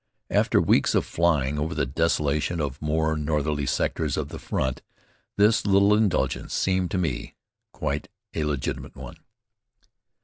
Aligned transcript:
After 0.31 0.59
weeks 0.59 0.95
of 0.95 1.05
flying 1.05 1.59
over 1.59 1.75
the 1.75 1.85
desolation 1.85 2.59
of 2.59 2.81
more 2.81 3.15
northerly 3.15 3.67
sectors 3.67 4.17
of 4.17 4.29
the 4.29 4.39
front, 4.39 4.81
this 5.37 5.63
little 5.63 5.93
indulgence 5.93 6.55
seemed 6.55 6.89
to 6.89 6.97
me 6.97 7.35
quite 7.71 8.07
a 8.33 8.45
legitimate 8.45 8.95
one. 8.95 9.17